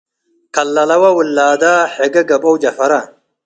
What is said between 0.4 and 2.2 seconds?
ከለለወ ውላደ ሕጌ